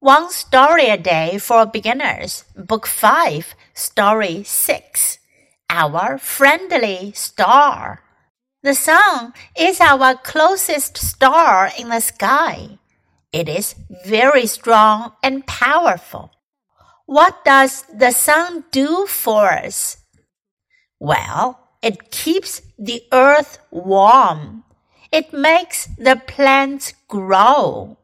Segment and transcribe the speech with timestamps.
[0.00, 5.18] One Story a Day for Beginners, Book 5, Story 6.
[5.68, 8.04] Our Friendly Star.
[8.62, 12.78] The sun is our closest star in the sky.
[13.32, 13.74] It is
[14.06, 16.30] very strong and powerful.
[17.06, 19.96] What does the sun do for us?
[21.00, 24.62] Well, it keeps the earth warm.
[25.10, 27.97] It makes the plants grow.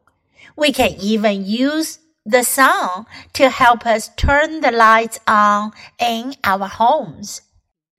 [0.56, 6.66] We can even use the sun to help us turn the lights on in our
[6.66, 7.42] homes.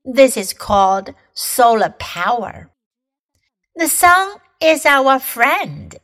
[0.04, 2.70] This is called solar power.
[3.74, 5.96] The sun is our friend.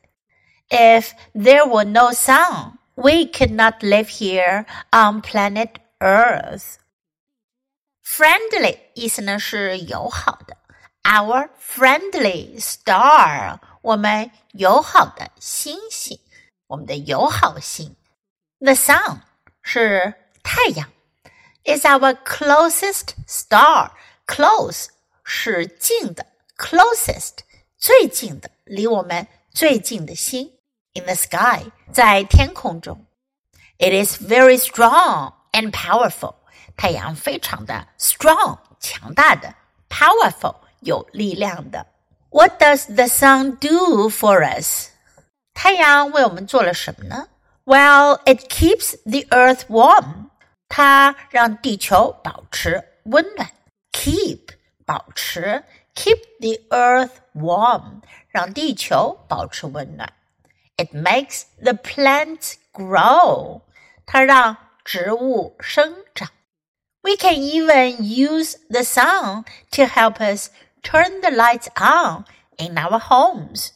[0.71, 6.79] If there were no sun, we could not live here on planet Earth.
[8.03, 10.57] Friendly 意思呢是友好的。
[11.03, 16.19] Our friendly star，我们友好的星星。
[16.73, 17.97] 我们的友好星。
[18.61, 19.21] The sun
[19.63, 20.89] 是太阳，
[21.65, 23.93] is our closest star.
[24.27, 24.89] Close
[25.25, 26.27] 是近的，
[26.57, 27.39] closest
[27.77, 30.53] 最近的，离我们最近的星。
[30.95, 33.07] In the sky 在天空中。
[33.79, 36.35] It is very strong and powerful.
[36.77, 39.55] 太阳非常的 strong 强大的，
[39.89, 41.87] powerful 有力量的。
[42.31, 44.89] What does the sun do for us?
[45.55, 47.29] 太阳为我们做了什么呢？
[47.65, 50.31] Well, it keeps the earth warm.
[50.69, 53.51] 它让地球保持温暖。
[53.93, 54.51] Keep
[54.87, 60.13] 保持，keep the earth warm，让地球保持温暖。
[60.77, 63.63] It makes the plants grow.
[64.07, 66.31] 它让植物生长。
[67.03, 70.51] We can even use the sun to help us
[70.83, 72.25] turn the lights on
[72.57, 73.71] in our homes.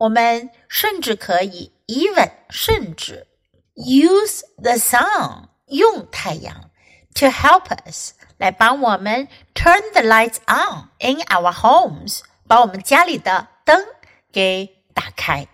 [0.00, 3.26] 我们甚至可以 even 甚至
[3.74, 6.70] use the sun 用太阳
[7.14, 13.84] to help us 来帮我们 turn the lights on in our homes 把我们家里的灯
[14.32, 15.46] 给打开，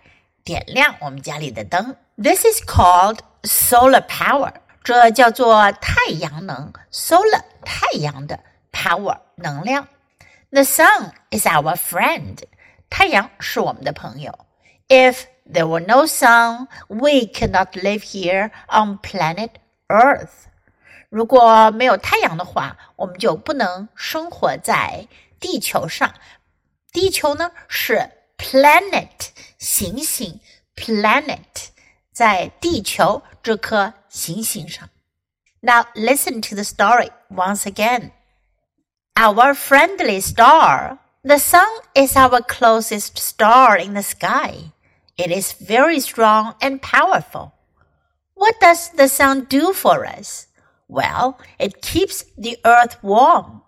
[0.43, 1.95] 点亮我们家里的灯。
[2.17, 8.39] This is called solar power，这叫做太阳能 solar 太阳的
[8.71, 9.87] power 能量。
[10.51, 12.37] The sun is our friend。
[12.89, 14.45] 太阳是我们的朋友。
[14.87, 19.49] If there were no sun, we could not live here on planet
[19.87, 20.47] Earth.
[21.09, 25.07] 如果没有太阳的话，我们就不能生活在
[25.39, 26.13] 地球上。
[26.91, 30.39] 地球呢是 planet 行星，
[30.75, 31.69] planet
[32.11, 34.89] 在地球这颗行星上。
[35.61, 38.11] Now listen to the story once again.
[39.15, 44.72] Our friendly star the sun is our closest star in the sky.
[45.16, 47.54] It is very strong and powerful.
[48.34, 50.46] What does the sun do for us?
[50.86, 53.62] Well, it keeps the earth warm.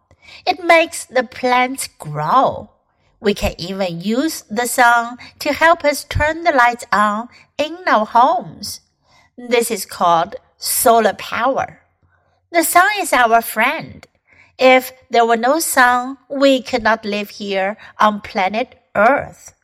[0.46, 2.70] It makes the plants grow.
[3.18, 7.28] We can even use the sun to help us turn the lights on
[7.58, 8.80] in our homes.
[9.36, 11.82] This is called solar power.
[12.52, 14.06] The sun is our friend.
[14.60, 19.54] If there were no sun, we could not live here on planet Earth.